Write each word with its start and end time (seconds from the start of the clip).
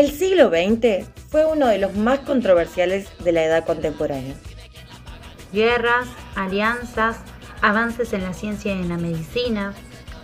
El 0.00 0.12
siglo 0.12 0.48
XX 0.48 1.06
fue 1.28 1.44
uno 1.44 1.66
de 1.66 1.76
los 1.76 1.94
más 1.94 2.20
controversiales 2.20 3.10
de 3.22 3.32
la 3.32 3.44
edad 3.44 3.66
contemporánea. 3.66 4.34
Guerras, 5.52 6.08
alianzas, 6.34 7.18
avances 7.60 8.14
en 8.14 8.22
la 8.22 8.32
ciencia 8.32 8.74
y 8.74 8.80
en 8.80 8.88
la 8.88 8.96
medicina, 8.96 9.74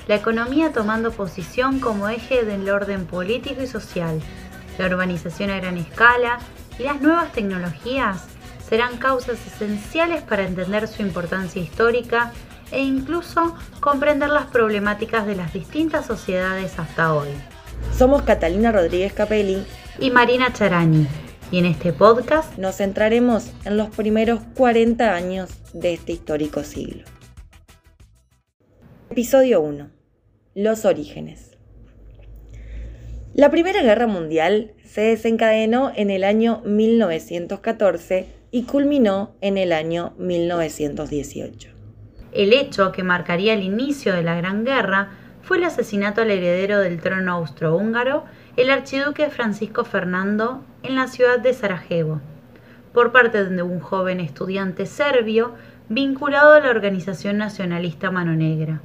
la 0.09 0.15
economía 0.15 0.73
tomando 0.73 1.13
posición 1.13 1.79
como 1.79 2.09
eje 2.09 2.43
del 2.47 2.71
orden 2.71 3.05
político 3.05 3.63
y 3.63 3.67
social, 3.67 4.19
la 4.79 4.87
urbanización 4.87 5.51
a 5.51 5.59
gran 5.59 5.77
escala 5.77 6.39
y 6.79 6.85
las 6.85 7.03
nuevas 7.03 7.31
tecnologías 7.33 8.25
serán 8.67 8.97
causas 8.97 9.47
esenciales 9.47 10.23
para 10.23 10.47
entender 10.47 10.89
su 10.89 11.03
importancia 11.03 11.61
histórica 11.61 12.33
e 12.71 12.81
incluso 12.81 13.55
comprender 13.81 14.31
las 14.31 14.47
problemáticas 14.47 15.27
de 15.27 15.37
las 15.37 15.53
distintas 15.53 16.07
sociedades 16.07 16.79
hasta 16.79 17.13
hoy. 17.13 17.29
Somos 17.97 18.23
Catalina 18.23 18.73
Rodríguez 18.73 19.13
Capelli 19.13 19.65
y 19.99 20.11
Marina 20.11 20.53
Charani, 20.53 21.07
y 21.51 21.59
en 21.59 21.67
este 21.67 21.93
podcast 21.93 22.59
nos 22.59 22.77
centraremos 22.77 23.51
en 23.65 23.77
los 23.77 23.89
primeros 23.89 24.41
40 24.55 25.15
años 25.15 25.51
de 25.73 25.95
este 25.95 26.13
histórico 26.13 26.63
siglo. 26.65 27.05
Episodio 29.11 29.61
1. 29.61 29.89
Los 30.55 30.85
orígenes. 30.85 31.57
La 33.33 33.51
Primera 33.51 33.83
Guerra 33.83 34.07
Mundial 34.07 34.73
se 34.85 35.03
desencadenó 35.03 35.93
en 35.95 36.11
el 36.11 36.25
año 36.25 36.63
1914 36.65 38.27
y 38.51 38.63
culminó 38.63 39.37
en 39.41 39.59
el 39.59 39.73
año 39.73 40.15
1918. 40.19 41.71
El 42.33 42.53
hecho 42.53 42.93
que 42.93 43.03
marcaría 43.03 43.55
el 43.55 43.63
inicio 43.63 44.15
de 44.15 44.23
la 44.23 44.37
Gran 44.37 44.65
Guerra 44.65 45.11
fue 45.47 45.59
el 45.59 45.65
asesinato 45.65 46.23
al 46.23 46.31
heredero 46.33 46.81
del 46.81 47.01
trono 47.01 47.35
austrohúngaro, 47.35 48.25
el 48.57 48.69
archiduque 48.69 49.31
Francisco 49.31 49.85
Fernando, 49.85 50.65
en 50.83 50.97
la 50.97 51.07
ciudad 51.07 51.39
de 51.39 51.55
Sarajevo, 51.55 52.21
por 52.93 53.13
parte 53.13 53.45
de 53.45 53.63
un 53.63 53.79
joven 53.79 54.19
estudiante 54.19 54.87
serbio 54.87 55.55
vinculado 55.89 56.55
a 56.55 56.61
la 56.61 56.71
organización 56.71 57.39
nacionalista 57.39 58.11
Mano 58.11 58.33
Negra. 58.33 58.81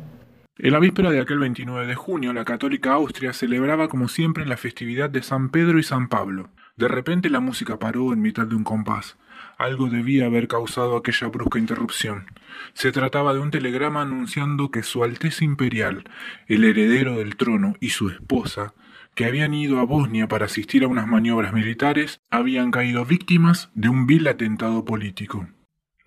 En 0.59 0.71
la 0.71 0.77
víspera 0.77 1.09
de 1.09 1.19
aquel 1.19 1.39
29 1.39 1.87
de 1.87 1.95
junio, 1.95 2.31
la 2.31 2.45
católica 2.45 2.93
Austria 2.93 3.33
celebraba 3.33 3.87
como 3.87 4.07
siempre 4.07 4.45
la 4.45 4.55
festividad 4.55 5.09
de 5.09 5.23
San 5.23 5.49
Pedro 5.49 5.79
y 5.79 5.83
San 5.83 6.09
Pablo. 6.09 6.49
De 6.77 6.87
repente 6.87 7.29
la 7.29 7.39
música 7.39 7.79
paró 7.79 8.13
en 8.13 8.21
mitad 8.21 8.47
de 8.47 8.55
un 8.55 8.63
compás. 8.63 9.17
Algo 9.57 9.89
debía 9.89 10.25
haber 10.25 10.47
causado 10.47 10.95
aquella 10.95 11.27
brusca 11.27 11.59
interrupción. 11.59 12.25
Se 12.73 12.91
trataba 12.91 13.33
de 13.33 13.39
un 13.39 13.51
telegrama 13.51 14.01
anunciando 14.01 14.71
que 14.71 14.83
Su 14.83 15.03
Alteza 15.03 15.43
Imperial, 15.43 16.03
el 16.47 16.63
heredero 16.63 17.17
del 17.17 17.35
trono 17.35 17.75
y 17.79 17.89
su 17.89 18.09
esposa, 18.09 18.73
que 19.15 19.25
habían 19.25 19.53
ido 19.53 19.79
a 19.79 19.85
Bosnia 19.85 20.27
para 20.27 20.45
asistir 20.45 20.83
a 20.83 20.87
unas 20.87 21.07
maniobras 21.07 21.53
militares, 21.53 22.21
habían 22.29 22.71
caído 22.71 23.05
víctimas 23.05 23.69
de 23.75 23.89
un 23.89 24.07
vil 24.07 24.27
atentado 24.27 24.85
político. 24.85 25.47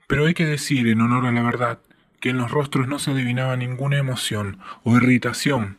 Pero 0.09 0.27
hay 0.27 0.35
que 0.35 0.47
decir, 0.47 0.89
en 0.89 1.01
honor 1.01 1.27
a 1.27 1.33
la 1.33 1.43
verdad, 1.43 1.81
que 2.21 2.31
en 2.31 2.39
los 2.39 2.51
rostros 2.51 2.89
no 2.89 2.99
se 2.99 3.11
adivinaba 3.11 3.57
ninguna 3.57 3.99
emoción 3.99 4.59
o 4.83 4.97
irritación, 4.97 5.77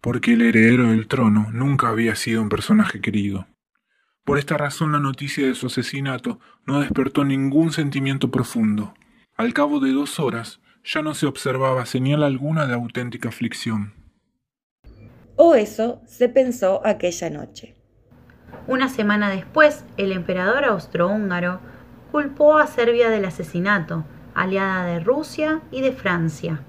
porque 0.00 0.32
el 0.32 0.42
heredero 0.42 0.90
del 0.90 1.06
trono 1.06 1.48
nunca 1.52 1.88
había 1.88 2.16
sido 2.16 2.42
un 2.42 2.48
personaje 2.48 3.00
querido. 3.00 3.46
Por 4.24 4.38
esta 4.38 4.56
razón 4.56 4.92
la 4.92 5.00
noticia 5.00 5.46
de 5.46 5.54
su 5.54 5.66
asesinato 5.66 6.38
no 6.64 6.80
despertó 6.80 7.24
ningún 7.24 7.72
sentimiento 7.72 8.30
profundo. 8.30 8.94
Al 9.36 9.52
cabo 9.52 9.80
de 9.80 9.92
dos 9.92 10.20
horas 10.20 10.60
ya 10.84 11.02
no 11.02 11.14
se 11.14 11.26
observaba 11.26 11.86
señal 11.86 12.22
alguna 12.22 12.66
de 12.66 12.74
auténtica 12.74 13.30
aflicción. 13.30 13.94
O 15.36 15.54
eso 15.54 16.02
se 16.06 16.28
pensó 16.28 16.80
aquella 16.86 17.30
noche. 17.30 17.74
Una 18.66 18.88
semana 18.88 19.30
después, 19.30 19.84
el 19.96 20.12
emperador 20.12 20.64
austrohúngaro 20.64 21.60
culpó 22.12 22.58
a 22.58 22.66
Serbia 22.66 23.10
del 23.10 23.24
asesinato 23.24 24.04
aliada 24.34 24.84
de 24.86 25.00
Rusia 25.00 25.62
y 25.70 25.80
de 25.80 25.92
Francia. 25.92 26.60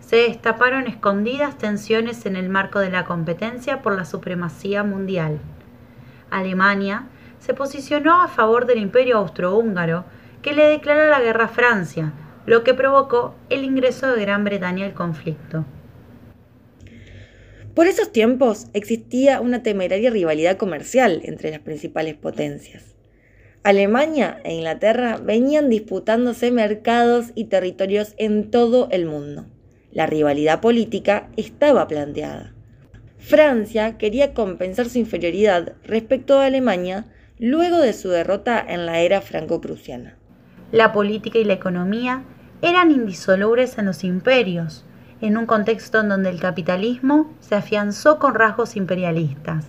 Se 0.00 0.16
destaparon 0.16 0.86
escondidas 0.86 1.58
tensiones 1.58 2.26
en 2.26 2.36
el 2.36 2.48
marco 2.48 2.78
de 2.78 2.90
la 2.90 3.04
competencia 3.04 3.82
por 3.82 3.96
la 3.96 4.04
supremacía 4.04 4.84
mundial. 4.84 5.40
Alemania 6.30 7.06
se 7.38 7.54
posicionó 7.54 8.22
a 8.22 8.28
favor 8.28 8.66
del 8.66 8.78
imperio 8.78 9.18
austrohúngaro, 9.18 10.04
que 10.42 10.52
le 10.52 10.64
declaró 10.64 11.08
la 11.10 11.20
guerra 11.20 11.44
a 11.44 11.48
Francia, 11.48 12.12
lo 12.46 12.64
que 12.64 12.74
provocó 12.74 13.34
el 13.50 13.64
ingreso 13.64 14.12
de 14.12 14.22
Gran 14.22 14.44
Bretaña 14.44 14.86
al 14.86 14.94
conflicto. 14.94 15.64
Por 17.74 17.86
esos 17.86 18.10
tiempos 18.10 18.68
existía 18.72 19.40
una 19.40 19.62
temeraria 19.62 20.10
rivalidad 20.10 20.56
comercial 20.56 21.20
entre 21.24 21.50
las 21.50 21.60
principales 21.60 22.14
potencias. 22.14 22.96
Alemania 23.64 24.40
e 24.44 24.54
Inglaterra 24.54 25.18
venían 25.22 25.68
disputándose 25.68 26.50
mercados 26.50 27.32
y 27.34 27.44
territorios 27.44 28.14
en 28.16 28.50
todo 28.50 28.88
el 28.90 29.04
mundo. 29.04 29.46
La 29.92 30.06
rivalidad 30.06 30.60
política 30.60 31.28
estaba 31.36 31.86
planteada. 31.86 32.55
Francia 33.26 33.98
quería 33.98 34.34
compensar 34.34 34.88
su 34.88 34.98
inferioridad 34.98 35.72
respecto 35.82 36.38
a 36.38 36.46
Alemania 36.46 37.06
luego 37.40 37.78
de 37.78 37.92
su 37.92 38.08
derrota 38.08 38.64
en 38.64 38.86
la 38.86 39.00
era 39.00 39.20
franco-prusiana. 39.20 40.16
La 40.70 40.92
política 40.92 41.40
y 41.40 41.44
la 41.44 41.54
economía 41.54 42.22
eran 42.62 42.92
indisolubles 42.92 43.78
en 43.78 43.86
los 43.86 44.04
imperios, 44.04 44.84
en 45.20 45.36
un 45.36 45.46
contexto 45.46 45.98
en 45.98 46.08
donde 46.08 46.30
el 46.30 46.38
capitalismo 46.38 47.36
se 47.40 47.56
afianzó 47.56 48.20
con 48.20 48.36
rasgos 48.36 48.76
imperialistas. 48.76 49.66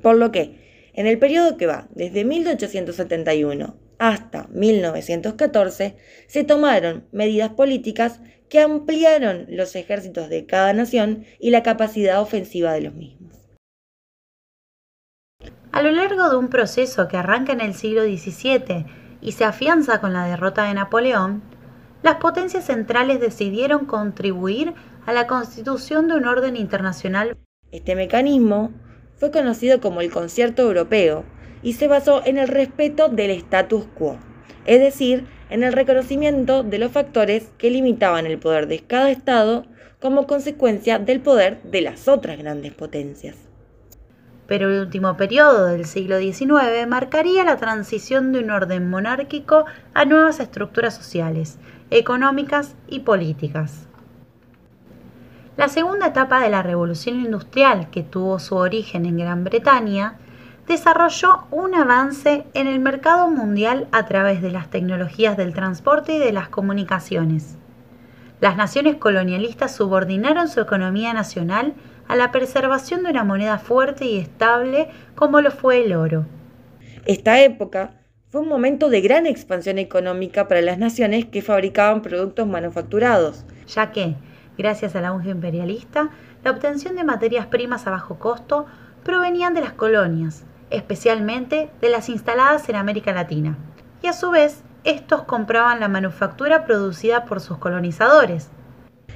Por 0.00 0.16
lo 0.16 0.30
que, 0.30 0.92
en 0.94 1.08
el 1.08 1.18
periodo 1.18 1.56
que 1.56 1.66
va 1.66 1.88
desde 1.96 2.24
1871 2.24 3.74
hasta 3.98 4.46
1914, 4.50 5.96
se 6.26 6.44
tomaron 6.44 7.06
medidas 7.12 7.50
políticas 7.50 8.20
que 8.48 8.60
ampliaron 8.60 9.46
los 9.48 9.76
ejércitos 9.76 10.28
de 10.28 10.46
cada 10.46 10.72
nación 10.72 11.24
y 11.38 11.50
la 11.50 11.62
capacidad 11.62 12.20
ofensiva 12.20 12.72
de 12.72 12.80
los 12.82 12.94
mismos. 12.94 13.36
A 15.70 15.82
lo 15.82 15.90
largo 15.90 16.30
de 16.30 16.36
un 16.36 16.48
proceso 16.48 17.08
que 17.08 17.16
arranca 17.16 17.52
en 17.52 17.60
el 17.60 17.74
siglo 17.74 18.02
XVII 18.02 18.86
y 19.20 19.32
se 19.32 19.44
afianza 19.44 20.00
con 20.00 20.12
la 20.12 20.26
derrota 20.26 20.64
de 20.64 20.74
Napoleón, 20.74 21.42
las 22.02 22.16
potencias 22.16 22.64
centrales 22.64 23.20
decidieron 23.20 23.84
contribuir 23.84 24.74
a 25.04 25.12
la 25.12 25.26
constitución 25.26 26.08
de 26.08 26.14
un 26.14 26.26
orden 26.26 26.56
internacional. 26.56 27.36
Este 27.70 27.96
mecanismo 27.96 28.72
fue 29.16 29.30
conocido 29.30 29.80
como 29.80 30.00
el 30.00 30.10
concierto 30.10 30.62
europeo 30.62 31.24
y 31.62 31.74
se 31.74 31.88
basó 31.88 32.22
en 32.24 32.38
el 32.38 32.48
respeto 32.48 33.08
del 33.08 33.30
status 33.30 33.84
quo, 33.94 34.16
es 34.66 34.80
decir, 34.80 35.26
en 35.50 35.62
el 35.62 35.72
reconocimiento 35.72 36.62
de 36.62 36.78
los 36.78 36.92
factores 36.92 37.50
que 37.58 37.70
limitaban 37.70 38.26
el 38.26 38.38
poder 38.38 38.68
de 38.68 38.80
cada 38.80 39.10
Estado 39.10 39.64
como 40.00 40.26
consecuencia 40.26 40.98
del 40.98 41.20
poder 41.20 41.62
de 41.62 41.80
las 41.80 42.08
otras 42.08 42.38
grandes 42.38 42.72
potencias. 42.74 43.36
Pero 44.46 44.70
el 44.70 44.80
último 44.80 45.16
periodo 45.16 45.66
del 45.66 45.84
siglo 45.84 46.18
XIX 46.18 46.86
marcaría 46.86 47.44
la 47.44 47.56
transición 47.56 48.32
de 48.32 48.38
un 48.38 48.50
orden 48.50 48.88
monárquico 48.88 49.66
a 49.92 50.04
nuevas 50.04 50.40
estructuras 50.40 50.94
sociales, 50.94 51.58
económicas 51.90 52.74
y 52.86 53.00
políticas. 53.00 53.88
La 55.58 55.68
segunda 55.68 56.06
etapa 56.06 56.40
de 56.40 56.50
la 56.50 56.62
revolución 56.62 57.16
industrial, 57.16 57.90
que 57.90 58.04
tuvo 58.04 58.38
su 58.38 58.54
origen 58.54 59.04
en 59.06 59.18
Gran 59.18 59.42
Bretaña, 59.44 60.18
desarrolló 60.68 61.46
un 61.50 61.74
avance 61.74 62.44
en 62.54 62.68
el 62.68 62.78
mercado 62.78 63.28
mundial 63.28 63.88
a 63.90 64.06
través 64.06 64.40
de 64.42 64.50
las 64.50 64.70
tecnologías 64.70 65.36
del 65.36 65.54
transporte 65.54 66.14
y 66.14 66.18
de 66.18 66.32
las 66.32 66.48
comunicaciones. 66.48 67.56
Las 68.40 68.56
naciones 68.56 68.96
colonialistas 68.96 69.74
subordinaron 69.74 70.48
su 70.48 70.60
economía 70.60 71.12
nacional 71.12 71.74
a 72.06 72.14
la 72.14 72.30
preservación 72.30 73.02
de 73.02 73.10
una 73.10 73.24
moneda 73.24 73.58
fuerte 73.58 74.04
y 74.04 74.18
estable 74.18 74.88
como 75.16 75.40
lo 75.40 75.50
fue 75.50 75.84
el 75.84 75.94
oro. 75.94 76.26
Esta 77.04 77.40
época 77.40 77.94
fue 78.28 78.42
un 78.42 78.48
momento 78.48 78.88
de 78.88 79.00
gran 79.00 79.26
expansión 79.26 79.78
económica 79.78 80.46
para 80.46 80.60
las 80.60 80.78
naciones 80.78 81.24
que 81.24 81.42
fabricaban 81.42 82.02
productos 82.02 82.46
manufacturados, 82.46 83.44
ya 83.66 83.90
que 83.90 84.14
Gracias 84.58 84.96
al 84.96 85.04
auge 85.04 85.30
imperialista, 85.30 86.10
la 86.42 86.50
obtención 86.50 86.96
de 86.96 87.04
materias 87.04 87.46
primas 87.46 87.86
a 87.86 87.90
bajo 87.90 88.18
costo 88.18 88.66
provenían 89.04 89.54
de 89.54 89.60
las 89.60 89.72
colonias, 89.72 90.44
especialmente 90.70 91.70
de 91.80 91.88
las 91.88 92.08
instaladas 92.08 92.68
en 92.68 92.76
América 92.76 93.12
Latina. 93.12 93.56
Y 94.02 94.06
a 94.06 94.12
su 94.12 94.30
vez, 94.30 94.62
estos 94.84 95.22
compraban 95.24 95.80
la 95.80 95.88
manufactura 95.88 96.64
producida 96.64 97.24
por 97.24 97.40
sus 97.40 97.58
colonizadores. 97.58 98.48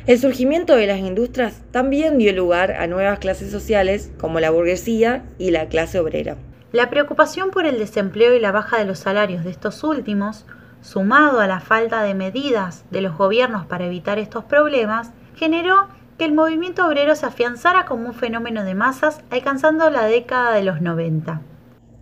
El 0.06 0.19
surgimiento 0.19 0.75
de 0.75 0.88
las 0.88 0.99
industrias 0.99 1.62
también 1.70 2.19
dio 2.19 2.32
lugar 2.32 2.72
a 2.72 2.88
nuevas 2.88 3.20
clases 3.20 3.52
sociales 3.52 4.10
como 4.19 4.40
la 4.40 4.50
burguesía 4.50 5.25
y 5.38 5.52
la 5.52 5.66
clase 5.66 6.00
obrera. 6.00 6.37
La 6.72 6.90
preocupación 6.90 7.50
por 7.50 7.66
el 7.66 7.78
desempleo 7.78 8.34
y 8.34 8.40
la 8.40 8.50
baja 8.50 8.78
de 8.78 8.84
los 8.84 8.98
salarios 8.98 9.44
de 9.44 9.50
estos 9.50 9.84
últimos, 9.84 10.46
sumado 10.81 11.38
a 11.38 11.46
la 11.46 11.60
falta 11.60 12.02
de 12.02 12.14
medidas 12.14 12.84
de 12.90 13.02
los 13.02 13.16
gobiernos 13.16 13.66
para 13.66 13.87
evitar 13.87 14.19
estos 14.19 14.44
problemas, 14.44 15.12
generó 15.37 15.87
que 16.22 16.26
el 16.26 16.34
movimiento 16.34 16.86
obrero 16.86 17.16
se 17.16 17.26
afianzara 17.26 17.84
como 17.84 18.06
un 18.06 18.14
fenómeno 18.14 18.62
de 18.62 18.76
masas 18.76 19.22
alcanzando 19.30 19.90
la 19.90 20.04
década 20.04 20.54
de 20.54 20.62
los 20.62 20.80
90. 20.80 21.42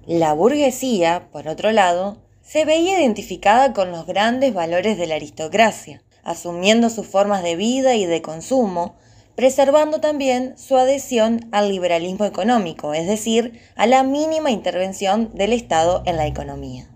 La 0.05 0.35
burguesía, 0.35 1.31
por 1.33 1.49
otro 1.49 1.73
lado, 1.73 2.19
se 2.43 2.67
veía 2.67 3.01
identificada 3.01 3.73
con 3.73 3.91
los 3.91 4.05
grandes 4.05 4.53
valores 4.53 4.99
de 4.99 5.07
la 5.07 5.15
aristocracia, 5.15 6.03
asumiendo 6.23 6.91
sus 6.91 7.07
formas 7.07 7.43
de 7.43 7.57
vida 7.57 7.95
y 7.95 8.05
de 8.05 8.21
consumo, 8.21 8.95
preservando 9.37 10.01
también 10.01 10.53
su 10.59 10.77
adhesión 10.77 11.49
al 11.51 11.71
liberalismo 11.71 12.27
económico, 12.27 12.93
es 12.93 13.07
decir, 13.07 13.59
a 13.75 13.87
la 13.87 14.03
mínima 14.03 14.51
intervención 14.51 15.31
del 15.33 15.55
Estado 15.55 16.03
en 16.05 16.19
la 16.19 16.27
economía. 16.27 16.91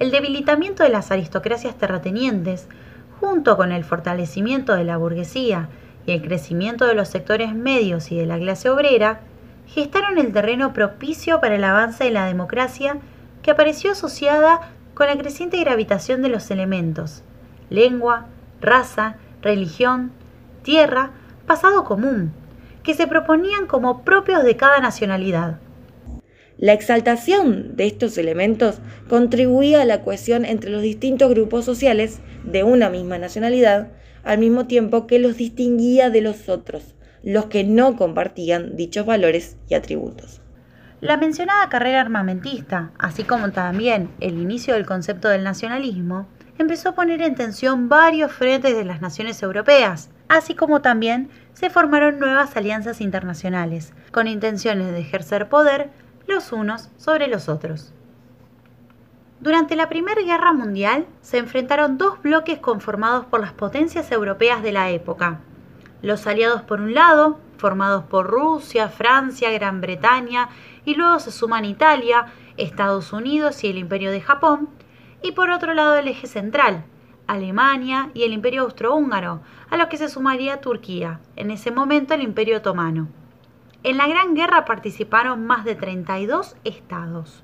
El 0.00 0.10
debilitamiento 0.10 0.82
de 0.82 0.90
las 0.90 1.10
aristocracias 1.10 1.78
terratenientes, 1.78 2.66
junto 3.20 3.56
con 3.56 3.72
el 3.72 3.84
fortalecimiento 3.84 4.76
de 4.76 4.84
la 4.84 4.98
burguesía 4.98 5.70
y 6.06 6.12
el 6.12 6.22
crecimiento 6.22 6.86
de 6.86 6.94
los 6.94 7.08
sectores 7.08 7.54
medios 7.54 8.10
y 8.10 8.16
de 8.16 8.26
la 8.26 8.38
clase 8.38 8.70
obrera, 8.70 9.20
gestaron 9.66 10.18
el 10.18 10.32
terreno 10.32 10.72
propicio 10.72 11.40
para 11.40 11.56
el 11.56 11.64
avance 11.64 12.04
de 12.04 12.10
la 12.10 12.26
democracia 12.26 12.98
que 13.42 13.50
apareció 13.50 13.92
asociada 13.92 14.72
con 14.94 15.06
la 15.06 15.16
creciente 15.16 15.58
gravitación 15.58 16.22
de 16.22 16.28
los 16.28 16.50
elementos, 16.50 17.22
lengua, 17.70 18.26
raza, 18.60 19.16
religión, 19.40 20.12
tierra, 20.62 21.10
pasado 21.46 21.84
común, 21.84 22.32
que 22.82 22.94
se 22.94 23.06
proponían 23.06 23.66
como 23.66 24.02
propios 24.04 24.44
de 24.44 24.56
cada 24.56 24.80
nacionalidad. 24.80 25.58
La 26.58 26.72
exaltación 26.72 27.76
de 27.76 27.86
estos 27.86 28.16
elementos 28.18 28.78
contribuía 29.08 29.82
a 29.82 29.84
la 29.84 30.02
cohesión 30.02 30.44
entre 30.44 30.70
los 30.70 30.82
distintos 30.82 31.30
grupos 31.30 31.64
sociales 31.64 32.20
de 32.44 32.62
una 32.62 32.88
misma 32.88 33.18
nacionalidad, 33.18 33.88
al 34.24 34.38
mismo 34.38 34.66
tiempo 34.66 35.06
que 35.06 35.18
los 35.18 35.36
distinguía 35.36 36.10
de 36.10 36.20
los 36.20 36.48
otros, 36.48 36.94
los 37.22 37.46
que 37.46 37.64
no 37.64 37.96
compartían 37.96 38.76
dichos 38.76 39.06
valores 39.06 39.56
y 39.68 39.74
atributos. 39.74 40.40
La 41.00 41.16
mencionada 41.16 41.68
carrera 41.68 42.00
armamentista, 42.00 42.92
así 42.98 43.24
como 43.24 43.50
también 43.50 44.10
el 44.20 44.38
inicio 44.38 44.74
del 44.74 44.86
concepto 44.86 45.28
del 45.28 45.42
nacionalismo, 45.42 46.28
empezó 46.58 46.90
a 46.90 46.94
poner 46.94 47.22
en 47.22 47.34
tensión 47.34 47.88
varios 47.88 48.32
frentes 48.32 48.76
de 48.76 48.84
las 48.84 49.00
naciones 49.00 49.42
europeas, 49.42 50.10
así 50.28 50.54
como 50.54 50.80
también 50.80 51.28
se 51.54 51.70
formaron 51.70 52.18
nuevas 52.18 52.56
alianzas 52.56 53.00
internacionales, 53.00 53.92
con 54.12 54.28
intenciones 54.28 54.92
de 54.92 55.00
ejercer 55.00 55.48
poder 55.48 55.90
los 56.28 56.52
unos 56.52 56.90
sobre 56.98 57.26
los 57.26 57.48
otros. 57.48 57.92
Durante 59.42 59.74
la 59.74 59.88
Primera 59.88 60.22
Guerra 60.22 60.52
Mundial 60.52 61.04
se 61.20 61.38
enfrentaron 61.38 61.98
dos 61.98 62.22
bloques 62.22 62.60
conformados 62.60 63.24
por 63.24 63.40
las 63.40 63.52
potencias 63.52 64.12
europeas 64.12 64.62
de 64.62 64.70
la 64.70 64.90
época. 64.90 65.40
Los 66.00 66.28
aliados 66.28 66.62
por 66.62 66.80
un 66.80 66.94
lado, 66.94 67.40
formados 67.56 68.04
por 68.04 68.28
Rusia, 68.28 68.88
Francia, 68.88 69.50
Gran 69.50 69.80
Bretaña 69.80 70.48
y 70.84 70.94
luego 70.94 71.18
se 71.18 71.32
suman 71.32 71.64
Italia, 71.64 72.26
Estados 72.56 73.12
Unidos 73.12 73.64
y 73.64 73.66
el 73.66 73.78
Imperio 73.78 74.12
de 74.12 74.20
Japón, 74.20 74.68
y 75.24 75.32
por 75.32 75.50
otro 75.50 75.74
lado 75.74 75.96
el 75.96 76.06
eje 76.06 76.28
central, 76.28 76.84
Alemania 77.26 78.10
y 78.14 78.22
el 78.22 78.32
Imperio 78.32 78.62
Austrohúngaro, 78.62 79.40
a 79.70 79.76
los 79.76 79.88
que 79.88 79.96
se 79.96 80.08
sumaría 80.08 80.60
Turquía, 80.60 81.18
en 81.34 81.50
ese 81.50 81.72
momento 81.72 82.14
el 82.14 82.22
Imperio 82.22 82.58
Otomano. 82.58 83.08
En 83.82 83.96
la 83.96 84.06
Gran 84.06 84.36
Guerra 84.36 84.64
participaron 84.66 85.44
más 85.44 85.64
de 85.64 85.74
32 85.74 86.54
estados. 86.62 87.42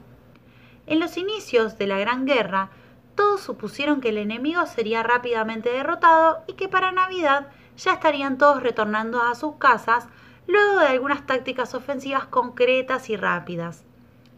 En 0.89 1.01
los 1.01 1.19
inicios 1.19 1.77
de 1.77 1.87
la 1.87 1.99
Gran 1.99 2.25
Guerra, 2.25 2.71
todos 3.15 3.43
supusieron 3.43 4.01
que 4.01 4.09
el 4.09 4.17
enemigo 4.17 4.65
sería 4.65 5.03
rápidamente 5.03 5.69
derrotado 5.69 6.39
y 6.47 6.55
que 6.55 6.67
para 6.67 6.93
Navidad 6.93 7.49
ya 7.77 7.93
estarían 7.93 8.39
todos 8.39 8.63
retornando 8.63 9.21
a 9.21 9.35
sus 9.35 9.57
casas 9.57 10.09
luego 10.47 10.81
de 10.81 10.87
algunas 10.87 11.27
tácticas 11.27 11.75
ofensivas 11.75 12.25
concretas 12.25 13.11
y 13.11 13.19
rápidas. 13.19 13.85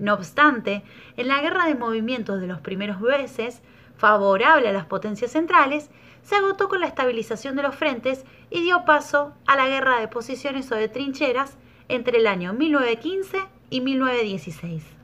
No 0.00 0.14
obstante, 0.14 0.82
en 1.16 1.28
la 1.28 1.40
guerra 1.40 1.66
de 1.66 1.76
movimientos 1.76 2.40
de 2.40 2.48
los 2.48 2.60
primeros 2.60 3.00
meses, 3.00 3.62
favorable 3.96 4.68
a 4.68 4.72
las 4.72 4.86
potencias 4.86 5.30
centrales, 5.30 5.88
se 6.24 6.34
agotó 6.34 6.68
con 6.68 6.80
la 6.80 6.88
estabilización 6.88 7.54
de 7.54 7.62
los 7.62 7.76
frentes 7.76 8.24
y 8.50 8.62
dio 8.62 8.84
paso 8.84 9.34
a 9.46 9.54
la 9.54 9.68
guerra 9.68 10.00
de 10.00 10.08
posiciones 10.08 10.72
o 10.72 10.74
de 10.74 10.88
trincheras 10.88 11.56
entre 11.86 12.18
el 12.18 12.26
año 12.26 12.54
1915 12.54 13.38
y 13.70 13.80
1916. 13.82 14.99